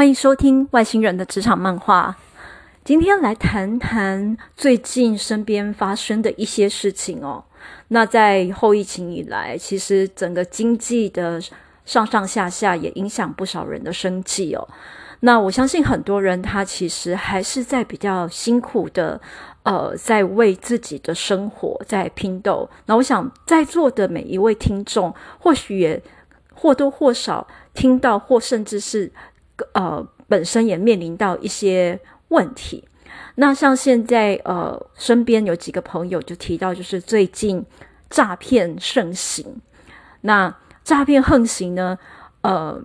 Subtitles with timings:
[0.00, 2.16] 欢迎收听外星人的职场漫画。
[2.82, 7.44] 今天来谈谈最近身边发生的一些事情哦。
[7.88, 11.38] 那在后疫情以来，其实整个经济的
[11.84, 14.66] 上上下下也影响不少人的生计哦。
[15.20, 19.20] 那我相信很多人他其实还是在比较辛苦的，
[19.64, 22.66] 呃，在为自己的生活在拼斗。
[22.86, 26.02] 那我想在座的每一位听众，或许也
[26.54, 29.12] 或多或少听到，或甚至是。
[29.72, 31.98] 呃，本身也面临到一些
[32.28, 32.84] 问题。
[33.36, 37.64] 那像现在，呃，身边有几个朋友就提到，就是最近
[38.10, 39.60] 诈骗盛行。
[40.22, 41.98] 那诈骗横行呢，
[42.42, 42.80] 呃，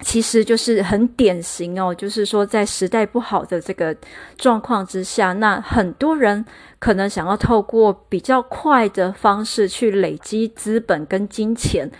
[0.00, 3.96] 其实就是很典型哦，就是说在时代不好的这个
[4.36, 6.44] 状况之下，那很多人
[6.78, 11.90] 可能想要透过比较快的方式去累积资本跟金钱。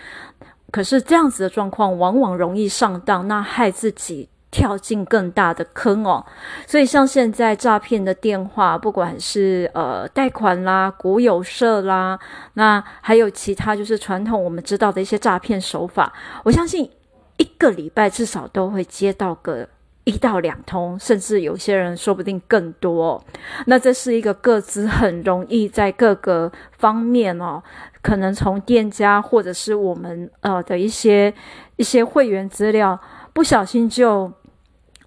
[0.75, 6.27] 可是这样子的状况，往往容易上当，那害自己跳进更大的坑哦。
[6.67, 12.19] 所以像现在诈骗的电话，不管是呃贷款啦、股有社啦，
[12.55, 16.91] 那还有其他就是传统我们知道的一些诈骗手法，我相信
[17.37, 19.69] 一个礼拜至少都会接到个
[20.03, 23.25] 一到两通，甚至有些人说不定更多。
[23.67, 27.63] 那这是一个个资很容易在各个方面哦。
[28.05, 31.33] 可能从店家或者是我们呃的一些
[31.77, 33.01] 一些会员资料，
[33.33, 34.31] 不小心就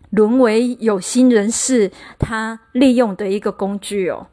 [0.10, 4.26] 沦为有心人士他利用的一个工具哦。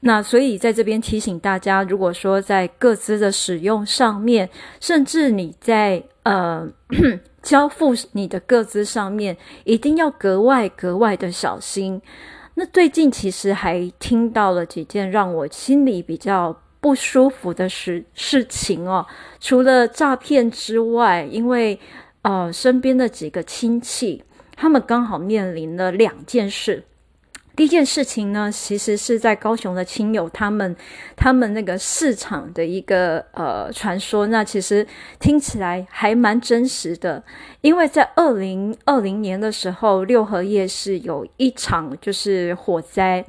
[0.00, 4.50] 那所以在这边提醒大家，如果说在个资的使用上面，
[4.80, 6.66] 甚至你在呃
[7.42, 12.02] 交付你的个资上面，一定要格外格外的小心。
[12.54, 16.60] 那最近其实还听到了几件让我心里比较。
[16.80, 19.06] 不舒服的事事情哦，
[19.38, 21.78] 除了诈骗之外，因为
[22.22, 24.24] 呃身边的几个亲戚，
[24.56, 26.84] 他们刚好面临了两件事。
[27.60, 30.74] 第一件事情呢，其实是在高雄的亲友，他们
[31.14, 34.86] 他们那个市场的一个呃传说，那其实
[35.18, 37.22] 听起来还蛮真实的。
[37.60, 43.22] 因为在二零二零年的时候，六合夜市有一场就是火灾，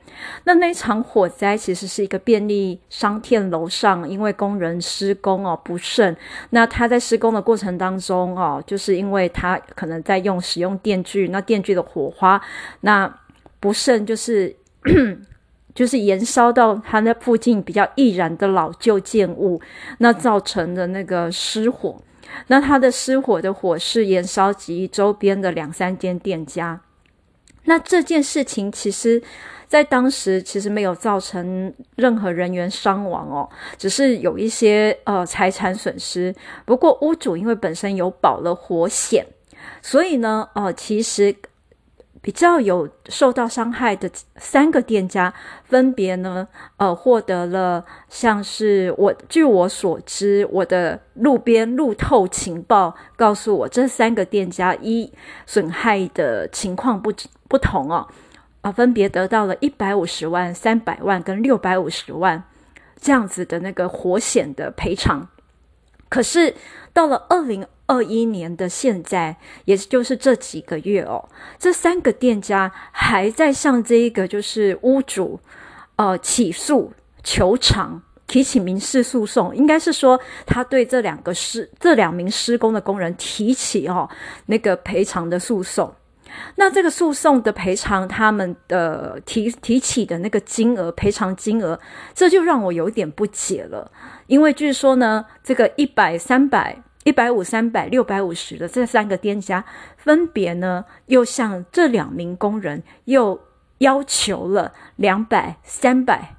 [0.46, 6.16] 那那场火灾其实是一个便利商店楼上，因为工人施工哦不慎，
[6.52, 12.42] 那他在施工的过程当中哦，就是因为他可能在用使用电锯，那电锯的火花
[12.80, 13.14] 那。
[13.62, 14.54] 不慎就是
[15.74, 19.62] 就是延烧到他那附近比较易燃的老旧建物，
[20.00, 22.02] 那造成的那个失火，
[22.48, 26.82] 那他的失火的火势延烧及周边的两三间店家。
[27.64, 29.22] 那这件事情其实，
[29.68, 36.36] 在当时其实没有造成任何人员伤亡哦，只是有一些呃财产损失。
[36.66, 39.26] 不过屋主因为本身有保了火险，
[39.82, 41.34] 所以呢，呃，其实。
[42.22, 45.34] 比较有受到伤害的三个店家，
[45.64, 55.12] 分别呢，呃，获得了像是我据我所知，我的路边路透情报告诉我，这三个店家一
[55.48, 57.12] 损害的情况不
[57.48, 58.08] 不同哦，
[58.62, 62.44] 啊、分别得到了一百五十万、三百万跟六百五十万
[63.00, 65.28] 这样子的那个火险的赔偿。
[66.08, 66.54] 可是
[66.94, 69.36] 到了二零二一年的现在，
[69.66, 71.28] 也就是这几个月哦，
[71.60, 75.38] 这三个店家还在向这一个就是屋主，
[75.98, 84.10] 呃，起诉求偿，提起民事诉讼，应该是说他对这两个施这两名施工的工人提起哦
[84.46, 85.94] 那个赔偿的诉讼。
[86.56, 91.78] 那这个诉讼的赔偿，他们的提提起的那个金额赔偿金额，
[92.16, 93.92] 这就让我有点不解了，
[94.28, 96.82] 因为据说呢，这个一百三百。
[97.04, 99.66] 一百五、三百、六百五十的这三个店家，
[99.98, 103.40] 分别呢又向这两名工人又
[103.80, 106.36] 要求了两百、三百，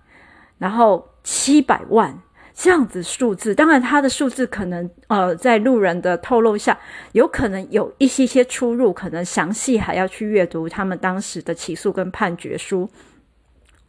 [0.59, 2.17] 然后七百万
[2.55, 3.53] 这样子数字。
[3.53, 6.79] 当然，他的数字可能呃，在路人的透露下，
[7.11, 12.89] 有可能有一些些出入，可能详细还要去阅读他们当时的起诉跟判决书。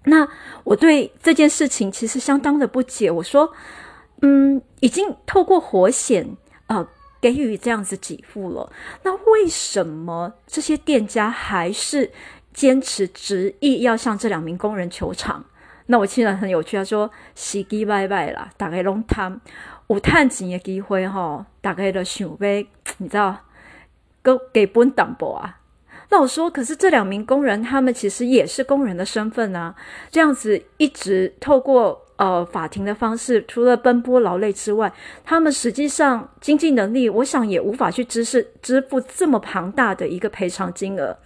[0.06, 0.28] 那
[0.64, 3.12] 我对这件事情其实相当的不解。
[3.12, 3.54] 我说，
[4.24, 6.36] 嗯，已经透过火险。
[6.68, 6.88] 呃，
[7.22, 8.72] 给予这样子给付了，
[9.04, 12.12] 那为什么这些店家还是
[12.54, 15.44] 坚持执意要向这两名工人求偿？
[15.88, 19.40] 那我听了很有趣，他说：“时机拜拜啦，大概拢贪
[19.88, 22.38] 有赚钱的机会哈，大概都想要，
[22.98, 23.38] 你知道，
[24.24, 25.60] 给给本淡薄啊。”
[26.10, 29.76] 那我说：“可是这两名工人，他们其实也是工人的身份啊，
[30.10, 34.92] 这样子一直透过。”呃法庭的方式，除了奔波劳累之外，
[35.24, 41.18] 他们实际上经济能力，我想也无法去支持支付这么庞大的一个赔偿金额。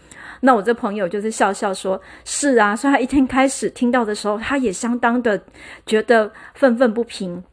[0.42, 5.42] 那我这朋友就是笑笑说：“是啊。”所以他一天开始听到的时候，他也相当的
[5.86, 7.44] 觉得愤愤不平。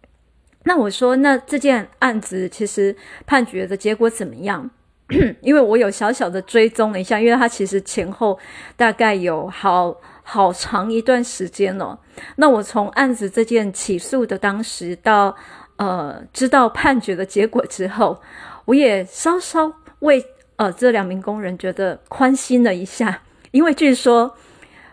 [0.64, 2.94] 那我说：“那这件案子其实
[3.26, 4.70] 判决的结果怎么样？”
[5.42, 8.38] 因为我有小小的追踪了一下，因为他其实前后
[8.74, 9.94] 大概有好
[10.24, 11.96] 好长一段时间了。
[12.36, 15.36] 那我从案子这件起诉的当时到
[15.76, 18.20] 呃知道判决的结果之后，
[18.64, 20.24] 我也稍稍为
[20.56, 24.34] 呃这两名工人觉得宽心了一下，因为据说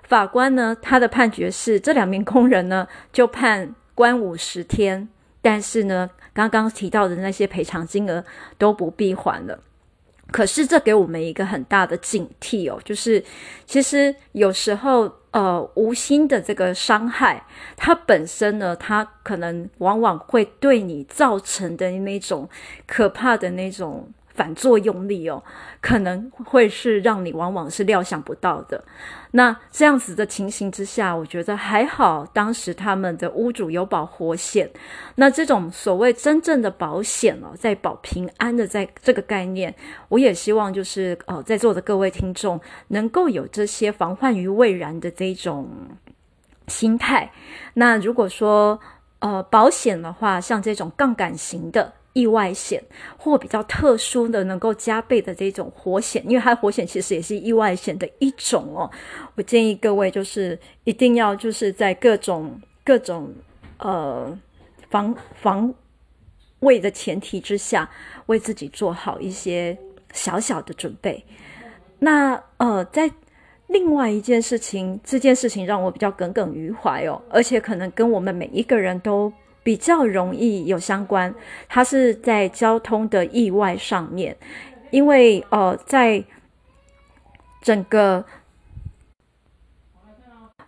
[0.04, 5.08] 法官呢他的判决是这两名工人呢就判关五十天，
[5.42, 8.24] 但是呢刚刚提到的那些赔偿金额
[8.58, 9.60] 都不必还了。
[10.32, 13.24] 可是这给我们一个很大的警惕哦，就是
[13.66, 17.46] 其实有时候呃无心的这个伤害，
[17.76, 22.48] 它本身呢，它可能往往会对你造成的那种
[22.86, 24.12] 可怕的那种。
[24.34, 25.44] 反作用力哦，
[25.82, 28.84] 可能会是让你往往是料想不到的。
[29.34, 34.70] 那这样子的情形之下，我觉得还好，当时他们的屋主有保活险。
[35.16, 39.74] 那这种所谓真正的保险哦，在保平安的在这个概念，
[40.10, 45.70] 我也希望就是呃，在座的各位听众能够有这些防患于未然的这种
[46.68, 47.32] 心态。
[47.76, 48.78] 那如果说
[49.20, 51.94] 呃保险的话，像这种杠杆型的。
[52.14, 52.84] 意外险
[53.18, 58.90] 或比较特殊的，能够加倍的这种火险，因为它火险其实也是意外险的一种哦。
[59.36, 63.34] 我建议各位就是一定要就是在各种各种
[63.78, 64.38] 呃
[64.90, 65.74] 防防
[66.60, 67.90] 卫的前提之下，
[68.26, 69.78] 为自己做好一些
[70.12, 71.24] 小小的准备。
[72.00, 73.10] 那呃，在
[73.68, 79.32] 另外一件事情，这件事情让我比较耿耿于怀哦，而且可能跟我们每一个人都。
[79.64, 81.34] 比较容易有相关，
[81.70, 84.36] 它是在交通的意外上面，
[84.90, 86.24] 因为呃，在
[87.62, 88.26] 整个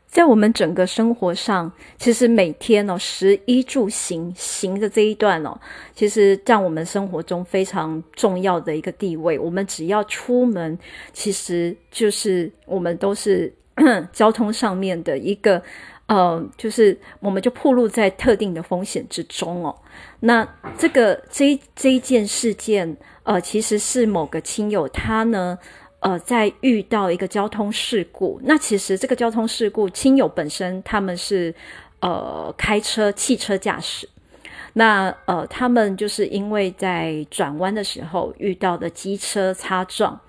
[0.06, 5.60] 在我们整个生活上，其实每天哦，食衣住行行的这一段哦，
[5.96, 9.40] 其实占我们生活中非常重要的一个地位。
[9.40, 10.78] 我们只要出门，
[11.12, 13.52] 其实就是我们都是
[14.14, 15.60] 交通上面的一个。
[16.08, 19.74] 呃，就是我们就暴露在特定的风险之中哦。
[20.20, 20.48] 那
[20.78, 25.58] 这个这这一件事件，呃，其实是某个亲友他呢，
[26.02, 28.40] 呃，在遇到一个交通事故。
[28.44, 31.56] 那其实这个交通事故，亲友本身他们是
[32.02, 34.08] 呃开车汽车驾驶，
[34.74, 40.20] 那呃他们就是因为在转弯的时候遇到的机车擦撞，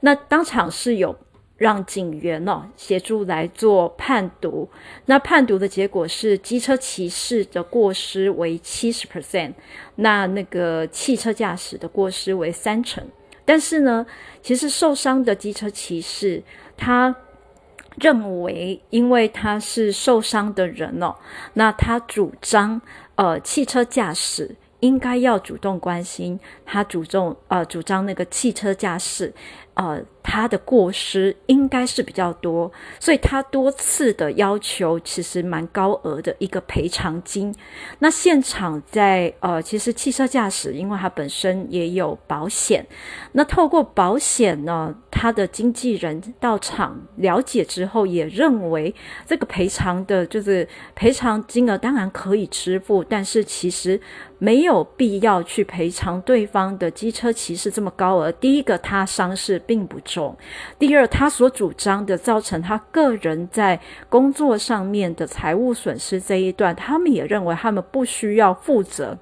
[0.00, 1.16] 那当场是有。
[1.62, 4.68] 让警员哦协助来做判读，
[5.06, 9.52] 那判读的结果是机车骑士的过失为七十 percent，
[9.94, 13.06] 那那个汽车驾驶的过失为三成。
[13.44, 14.04] 但是呢，
[14.42, 16.42] 其实受伤的机车骑士
[16.76, 17.14] 他
[17.94, 21.14] 认为，因为他是受伤的人哦，
[21.52, 22.82] 那他主张
[23.14, 29.32] 呃汽车驾驶应该要主动关心，他主动呃主张那个汽车驾驶。
[29.74, 32.70] 呃，他的过失应该是比较多，
[33.00, 37.54] 所以他多次的要求其实蛮高额的一个赔偿金。
[37.98, 42.86] 那现场在呃，其实汽车驾驶，因为他本身也有保险，
[43.32, 48.94] 那透过保险呢，他的经纪人到场了解之后，也认为
[49.26, 54.00] 这个赔偿的就是赔偿金额当然可以支付，但是其实。
[54.38, 58.32] 没有必要去赔偿对方的机车骑士这么高额。
[58.32, 60.36] 第一个，他伤势并不重；
[60.78, 69.18] 第二，他所主张的造成他个人在工作上面的财务损失这一段，他们也认为他们不需要负责。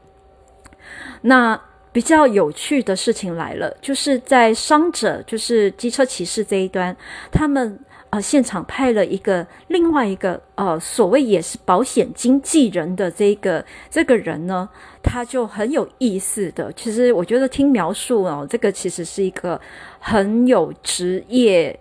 [1.22, 1.60] 那
[1.92, 6.96] 比较有趣的事情来了，就是在伤者，就是机车骑士这一端，
[7.30, 7.78] 他们。
[8.10, 14.68] 呃，现场派了一个另外一个呃，所谓也是保险经纪人的这个这个人呢，
[15.00, 16.72] 他就很有意思的。
[16.72, 19.60] 其实我觉得听描述哦，这个其实是一个
[20.00, 21.78] 很有职业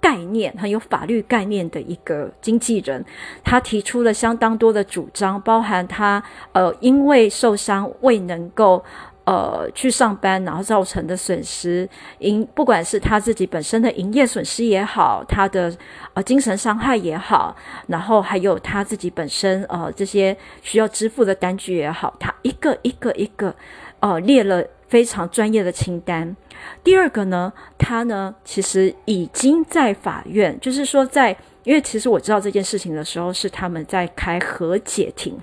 [0.00, 3.04] 概念、很有法律概念的一个经纪人。
[3.44, 6.20] 他提出了相当多的主张，包含他
[6.52, 8.84] 呃，因为受伤未能够。
[9.28, 11.86] 呃，去上班，然后造成的损失，
[12.20, 15.70] 营不管是他自己本身的营业损失也好，他的
[16.14, 17.54] 呃精神伤害也好，
[17.88, 23.54] 然后还有他自己本身呃这些需要支付的单据也好，他一个一个一个
[24.00, 26.34] 呃列了非常专业的清单。
[26.82, 35.38] 第二个呢，他呢其实已经在法院，就是说在，因为其实我知道这件事情的时候是他们在开和解庭，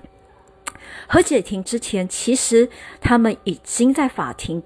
[1.06, 2.68] 和解庭之前，其实
[3.00, 4.62] 他们已经在法庭。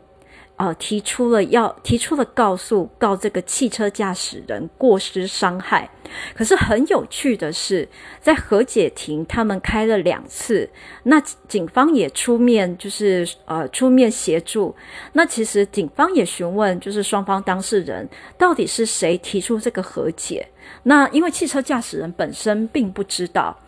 [0.56, 5.88] 呃，提出了要提出了告诉告这个汽车驾驶人过失伤害，
[6.34, 7.88] 可是很有趣的是，
[8.20, 10.68] 在和解庭他们开了两次，
[11.04, 14.76] 那警方也出面，就是呃出面协助。
[15.14, 20.46] 那其实警方也询问，就是双方当事人到底是谁提出这个和解？
[20.82, 23.58] 那因为汽车驾驶人本身并不知道。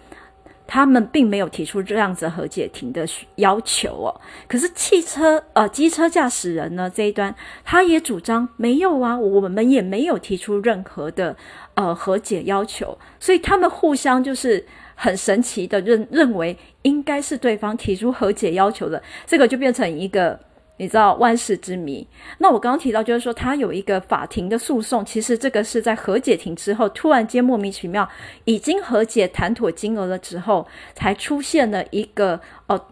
[0.67, 11.37] 他们并没有提出这样子和解庭的要求哦，可是汽车呃机车驾驶人呢这一端，他也主张没有啊，我们也没有提出任何的
[11.75, 14.65] 呃和解要求，所以他们互相就是
[14.95, 20.39] 很神奇的认认为应该是对方提出和解要求的，这个就变成一个。
[20.79, 22.07] 你知道万世之谜。
[22.39, 28.09] 那我刚刚提到，就是说他有一个法庭的诉讼，其实这个是在和解庭之后，突然间莫名其妙
[28.45, 32.87] 已经和解谈妥金额了之后，才出现了一个哦，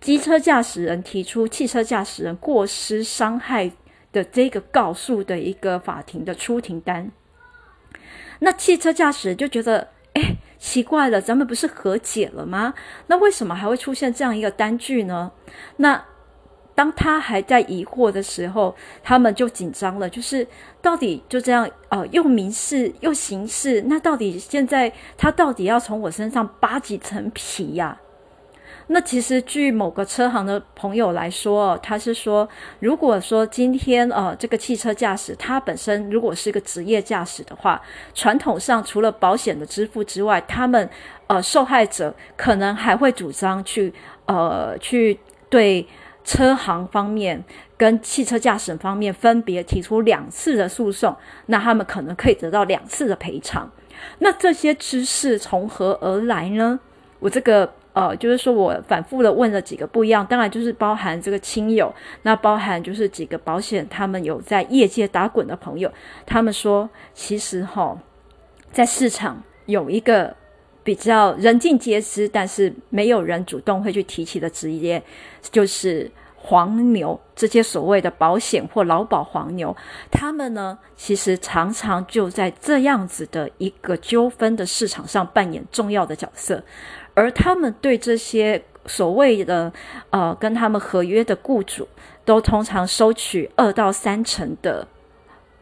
[0.00, 3.72] 机车驾驶人提出汽车驾驶人过失伤害
[4.12, 7.10] 的这个告诉的一个法庭的出庭单。
[8.40, 12.74] 那汽车驾驶人就觉得，哎，奇怪了，咱们不是和解了吗？
[13.06, 15.30] 那为什么还会出现这样一个单据呢？
[15.76, 16.04] 那
[16.74, 20.08] 当他还在疑惑的时候，他们就紧张了。
[20.08, 20.46] 就是
[20.80, 27.98] 到底就这样，呃，又民事又刑事，那到底现在他到底要从我身上扒几层皮呀？
[28.88, 32.48] 那其实据某个车行的朋友来说，他是说，
[32.80, 37.80] 如果说今天呃这个汽车驾驶他本身如果是个职业驾驶的话，
[38.14, 40.88] 传统上除了保险的支付之外，他们
[41.26, 43.92] 呃受害者可能还会主张去
[44.24, 45.18] 呃去
[45.50, 45.86] 对。
[46.24, 47.42] 车行方面
[47.76, 53.70] 跟汽车驾驶方面分别提出两次的诉讼，那他们可能可以得到两次的赔偿。
[54.18, 56.78] 那这些知识从何而来呢？
[57.18, 65.92] 我这个呃，就是说我反复的问了几个不一样，当然就是包含这个亲友，那包含就是几个保险，他们有在业界打滚的朋友，
[66.26, 67.96] 他们说其实哈，
[68.72, 70.34] 在市场有一个
[70.84, 75.02] 比较人尽皆知，但是没有人主动会去提起的职业，
[75.50, 77.18] 就是黄牛。
[77.34, 79.76] 这些所谓的保险或劳保黄牛，
[80.10, 86.62] 他们呢，其实常常就在这样子的一个纠纷的市场上扮演重要的角色，
[87.14, 89.72] 而他们对这些所谓的
[90.10, 91.88] 呃跟他们合约的雇主，
[92.24, 94.86] 都通常收取二到三成的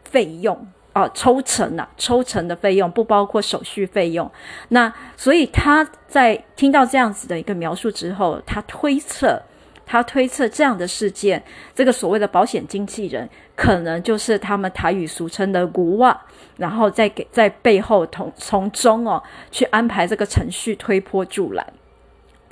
[0.03, 0.67] 费用。
[0.93, 4.29] 啊，抽成啊，抽成的费用不包括手续费用。
[4.69, 9.41] 那所以他在听到这样子的一个描述之后，他推测，
[9.85, 11.41] 他推测这样的事件，
[11.73, 16.17] 这个所谓的保险经纪人，可能就是他们台语俗称的“牛仔”，
[16.57, 21.65] 然后再给在背后从从中哦去安排这个程序，推波助澜。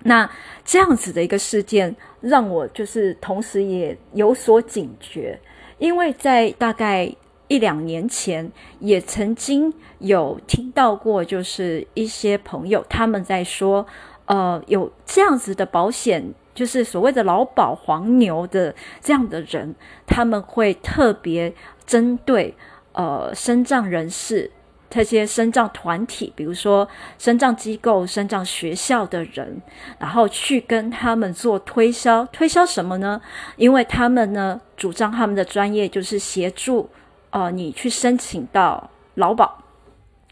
[0.04, 0.30] 那
[0.64, 5.38] 这样子的一个事件，让我就是同时也有所警觉，
[5.78, 7.14] 因为在大概。
[7.50, 13.86] 一两年前，也曾经有听到过，就是一些朋友他们在说，
[14.26, 19.74] 呃，有这样子的保险，就是所谓的劳保黄牛的这样的人，
[20.06, 21.52] 他们会特别
[21.88, 22.56] 针对
[22.92, 24.52] 呃身障人士、
[24.88, 26.88] 这些身障团体，比如说
[27.18, 29.60] 身障机构、身障学校的人，
[29.98, 33.20] 然后去跟他们做推销，推销什么呢？
[33.56, 36.88] 因为他们呢主张他们的专业就是协助。
[37.32, 39.64] 呃，你去申请到劳保，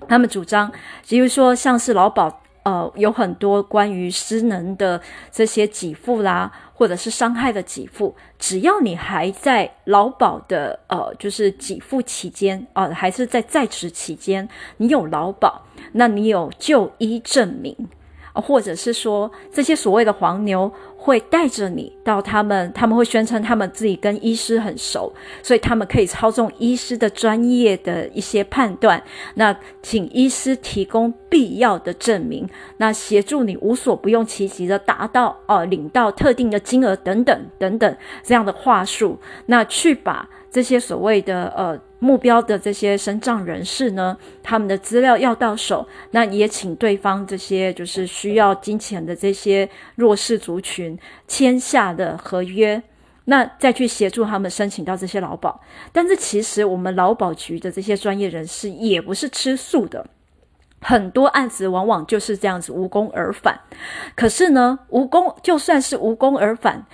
[0.08, 0.72] 他们主张，
[1.08, 5.02] 比如说像是劳保，呃，有很多关于失能的
[5.32, 15.62] 这些给付啦，或者是伤害的给付，只要你还在劳保的呃，就是给付期间，呃，还是在在职期间，你有劳保，
[15.94, 17.76] 那你有就医证明，
[18.34, 20.72] 或者是说这些所谓的黄牛。
[21.00, 29.02] 会带着你到他们，他们会宣称他们自己跟医师很熟，所以他们可以操纵医师的专业的一些判断。
[29.36, 41.80] 那请医师提供必要的证明，那协助你无所不用其极的达到哦、呃，领到特定的金额等等等等这样的话术，那去把这些所谓的呃。
[42.00, 50.96] 目标的这些身障人士呢，他们的资料要到手，那也请对方这些就是需要金钱的这些弱势族群
[51.28, 52.80] 签下的合约，
[53.26, 55.60] 那再去协助他们申请到这些劳保。
[55.92, 60.06] 但是其实我们劳保局的这些专业人士也不是吃素的，
[60.80, 63.60] 很多案子往往就是这样子无功而返。
[64.16, 66.86] 可是呢，无功就算是无功而返。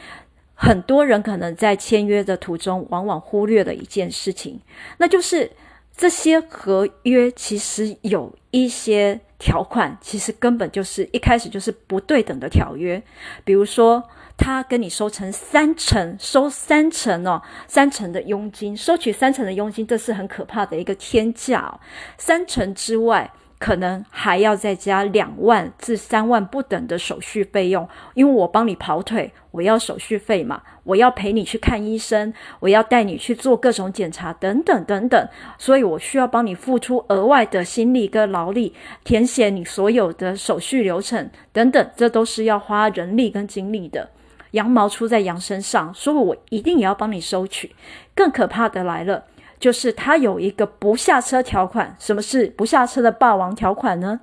[0.55, 4.59] 很多人可能在签约的途中，往往忽略了一件事情，
[4.97, 5.51] 那就是
[5.97, 13.01] 这些合约其实有一些条款，其实根本就是一开始就是不对等的条约。
[13.43, 14.03] 比如说，
[14.37, 21.79] 他跟你收成三成，收三成哦，三成的佣金，收取三成的佣金，这是很可怕的一个天价哦。
[22.17, 23.31] 三成之外。
[23.63, 38.73] 可能还要再加两万至三万不等的手续费用，因为我帮你跑腿，我要手续费嘛，我要陪你去看医生，我要带你去做各种检查，等等等等，所以我需要帮你付出额外的心力跟劳力，
[39.05, 44.09] 填写你所有的手续流程等等，这都是要花人力跟精力的。
[44.51, 47.73] 羊毛出在羊身上，所以我一定也要帮你收取。
[48.13, 49.23] 更可怕的来了。
[49.63, 54.19] 就是他有一个不下车条款，什么是不下车的霸王条款呢？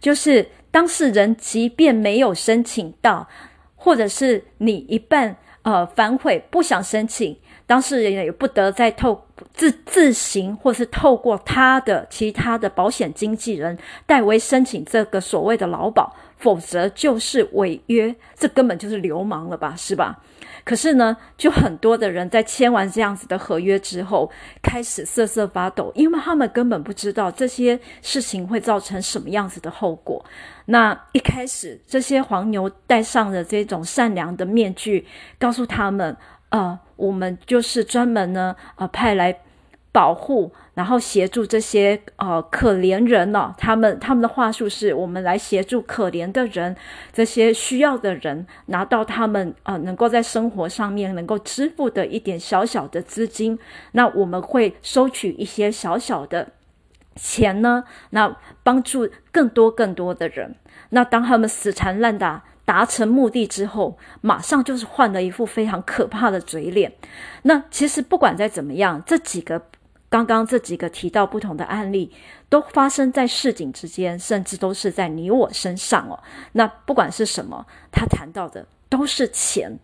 [0.00, 3.28] 就是当事人即便没有申请到，
[3.76, 20.20] 或者是你一半呃反悔不想申请，当事人也不得再透自自行或是透过他的其他的保险经纪人代为申请这个所谓的劳保，否则就是违约，这根本就是流氓了吧，是吧？
[20.66, 24.28] 可是呢，就很多的人在签完这样子的合约之后，
[24.60, 30.24] 开始瑟瑟发抖，因为他们根本不知道这些事情会造成什么样子的后果。
[30.64, 35.06] 那一开始，这些黄牛戴上了这种善良的面具，
[35.38, 36.16] 告诉他们：
[36.48, 39.38] 呃，我们就是专门呢，呃，派来。
[39.96, 46.76] 保护，然后协助这些呃可怜人呢、哦，他们他们的话术是我们来协助可怜的人，
[47.14, 53.58] 这些需要的人拿到他们呃能够在生活上面能够支付的一点小小的资金，
[53.92, 56.48] 那我们会收取一些小小的
[57.14, 60.56] 钱呢，那帮助更多更多的人。
[60.90, 66.92] 那当他们死缠烂打达成目的之后，马上就是换了一副非常可怕的嘴脸。
[67.44, 69.62] 那其实不管再怎么样，这几个。
[70.08, 72.12] 刚刚这几个提到不同的案例，
[72.48, 76.18] 都发生在市井之间，甚至都是在你我身上哦。
[76.52, 79.78] 那不管是什么，他谈到的都是钱。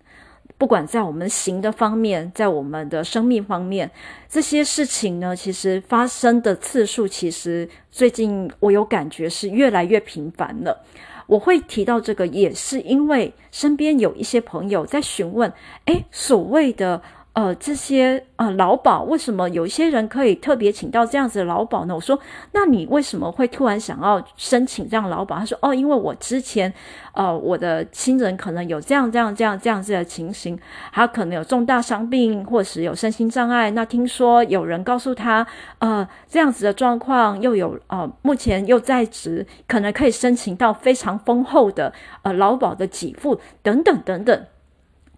[0.57, 3.91] 不管在我们行的方面，在我们的生命方面，
[4.29, 10.85] 这些事情呢，其实发生的次数，其实最近我有感觉是越来越频繁了。
[11.27, 15.53] 我会提到这个，也是因为身边有一些朋友在询问，
[15.87, 17.03] 诶，所谓的。
[17.35, 21.95] 呃，这些呃劳保为什么有一些人可以特别请到这样子的劳保呢？
[21.95, 22.18] 我说，
[22.53, 25.38] 那你为什么会突然想要申请这样劳保？
[25.38, 26.71] 他说，哦，因为我之前
[27.14, 30.59] 呃我的亲人可能有这样这样这样这样子的情形，
[30.92, 33.71] 他可能有重大伤病或是有身心障碍。
[33.71, 35.47] 那听说有人告诉他，
[35.79, 41.90] 呃这样子的状况又有呃目前又在职，可能可以申请到非常丰厚的
[42.25, 44.47] 呃劳保的给付等等等等。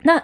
[0.02, 0.22] 那。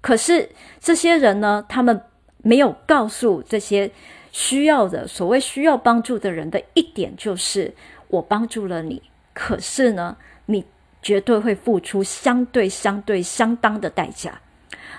[0.00, 0.48] 可是
[0.80, 2.00] 这些人呢，他们
[2.38, 3.90] 没有告诉这些
[4.32, 7.74] 需要的、所谓需要帮助的人的一点就是：
[8.08, 9.02] 我帮助了你，
[9.34, 10.64] 可是呢，你
[11.02, 14.40] 绝对会付出相对、相对、相当的代价。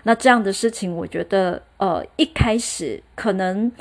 [0.04, 3.72] 那这样的事情，我觉得，呃，一开始可能。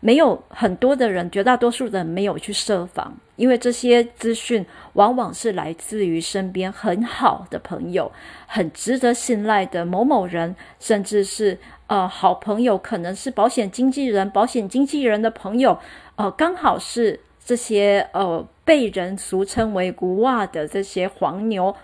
[0.00, 8.12] 没有很多的人，绝大多数人没有去设防，因为这些资讯往往是来自于身边很好的朋友，
[8.46, 11.58] 很值得信赖的某某人，甚至是
[11.88, 15.76] 呃好朋友，可能是保险经纪人、保险经纪人的朋友，
[16.14, 21.74] 呃，刚好是这些呃被人俗称为“古袜”的这些黄牛，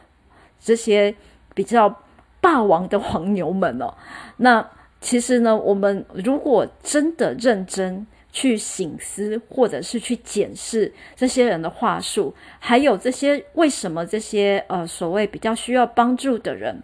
[0.61, 1.13] 这些
[1.53, 2.03] 比较
[2.41, 3.93] 霸王的黄牛们哦，
[4.37, 4.65] 那。
[5.05, 16.83] 其实呢，我们如果真的认真去省思，或者是去检视这些人的话术，还有这些为什么这些呃所谓比较需要帮助的人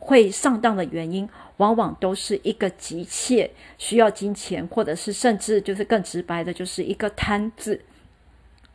[0.00, 1.28] 会上当的原因，
[1.58, 7.80] 往往都是一个急切需要金钱，或者是甚至就是更直白的，就是一个贪字。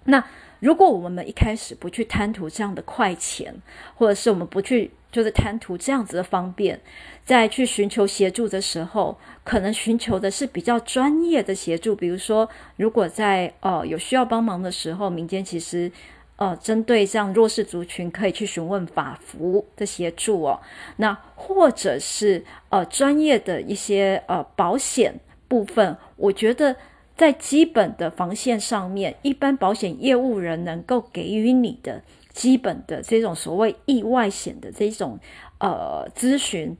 [0.06, 0.24] 那
[0.62, 3.54] 如果我们一开始不去贪图这样的快钱，
[3.96, 4.90] 或者是我们不去。
[5.16, 6.78] 就是贪图这样子的方便，
[7.24, 11.96] 在去寻求协助的时候，可能寻求的是比较专业的协助。
[11.96, 15.90] 比如说，如果在呃有需要帮忙的时候，民间其实
[16.36, 20.60] 呃针对这样弱势族群，可以去询问法服的协助哦。
[20.98, 26.76] 那或者是呃专业的一些呃保险部分，我觉得
[27.16, 32.02] 在基本的防线上面，一般保险业务人能够给予你的。
[32.36, 35.18] 基本的这种所谓意外险的这种
[35.60, 36.76] 呃咨询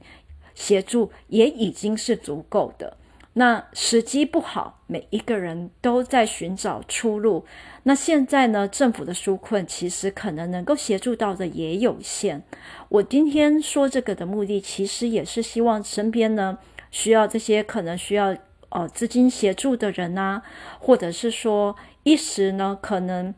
[0.54, 2.98] 协助也已经是足够的。
[3.32, 7.44] 那时机不好，每一个人都在寻找出路。
[7.82, 12.42] 那现在呢，政府的纾困其实可能能够协助到的也有限。
[12.88, 16.58] 我今天说这个的目的，其实也是希望身边呢
[16.90, 18.34] 需要这些可能需要
[18.70, 20.42] 呃资金协助的人啊，
[20.78, 23.34] 或者是说一时呢可能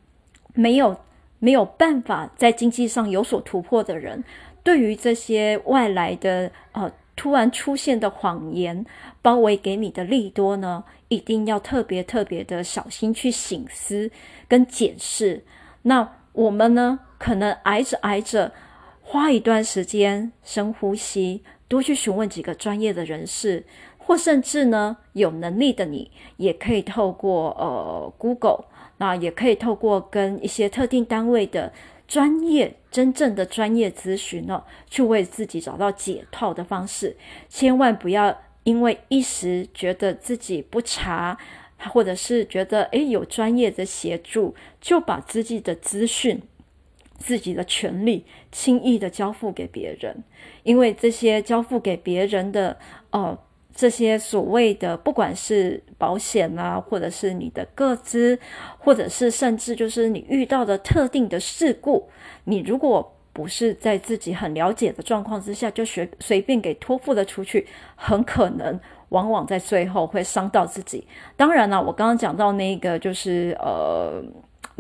[0.55, 0.97] 没有
[1.39, 4.25] 没有办法在经济上有所突破的人，
[4.63, 6.91] 对于这些外来的呃。
[7.21, 8.87] 突然出现的谎言，
[9.21, 14.09] 包围给你的利多呢，一定要特别特别的小心去省思
[14.47, 15.43] 跟检视。
[15.83, 18.53] 那我们呢，可能挨着挨着，
[19.03, 23.65] 花一段时间深呼吸，多去询问几个专业的人士，
[23.97, 28.67] 或甚至呢，有能力的你，也可以透过呃 Google，
[28.99, 31.73] 那也可以透过跟一些特定单位的。
[32.07, 37.15] 专业真正的专业咨询呢，去为自己找到解套的方式，
[37.51, 38.35] 千万不要
[38.65, 41.37] 因为一时觉得自己不查，
[41.91, 46.41] 或者是觉得诶有专业的协助，就把自己的资讯、
[47.19, 50.25] 自己的权利轻易的交付给别人，
[50.63, 52.79] 因为这些交付给别人的
[53.11, 53.39] 哦。
[53.79, 58.37] 这些所谓的，不管是保险啊，或者是你的个资，
[58.77, 62.09] 或者是甚至就是你遇到的特定的事故，
[62.43, 71.07] 你如果不是在自己很了解的状况之下，就随随便给托付了出去，很可能往往在最后会伤到自己。
[71.37, 74.21] 当然了，我刚刚讲到那个就是呃。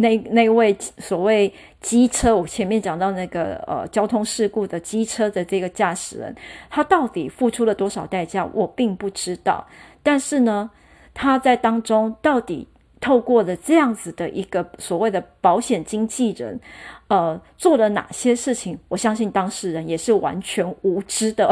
[0.01, 6.35] 那那位所谓机车，我前面讲到那个呃交通事故的机车的这个驾驶人，
[6.71, 9.67] 他到底付出了多少代价，我并不知道。
[10.05, 10.71] 但是呢，
[11.13, 12.69] 他在当中到底
[13.01, 16.61] 透过了这样子的一个所谓的保险经纪人，
[17.09, 18.79] 呃，做了哪些事情？
[18.87, 21.49] 我相信当事人也是完全无知的。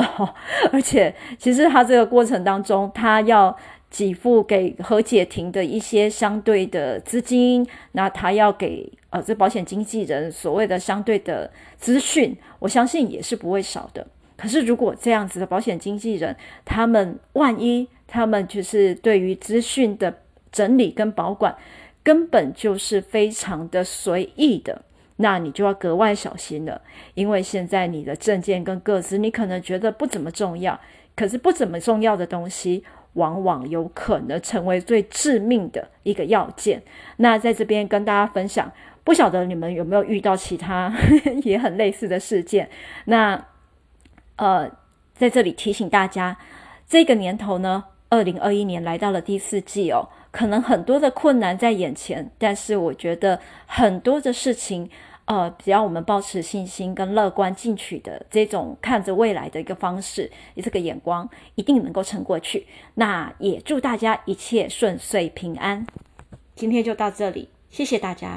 [0.73, 3.57] 而且，其实他这个过程当中，他要。
[3.90, 14.07] 给付给和解庭的一些相对的资金，那他要给呃这保险经纪人所谓的相对的资讯，我相信也是不会少的。
[14.37, 20.14] 可是如果这样子的保险经纪人，他们万一他们就是对于资讯的
[20.53, 21.57] 整理跟保管，
[22.03, 24.83] 根本就是非常的随意的，
[25.16, 26.83] 那你就要格外小心了。
[27.14, 30.79] 因为现在你的证件跟个资，你可能觉得不怎么重要，
[31.14, 32.85] 可是不怎么重要的东西。
[33.16, 36.83] 往往有可能成为最致命的一个要件。
[37.18, 38.72] 那在这边跟大家分享，
[39.05, 40.90] 不晓得你们有没有遇到其他
[41.44, 42.66] 也很类似的事件？
[43.05, 43.44] 那
[44.37, 44.70] 呃，
[45.14, 46.37] 在这里提醒大家，
[46.87, 54.88] 这个年头呢，二零二一年来到了第四季哦，可能很多的困难在眼前，但是我觉得很多的事情。
[55.27, 60.31] 呃，只要我们保持信心跟乐观进取的这种看着未来的一个方式，
[60.62, 62.67] 这个眼光，一定能够撑过去。
[62.95, 65.87] 那也祝大家一切顺遂平安。
[66.55, 68.35] 今天就到这里，谢谢大家。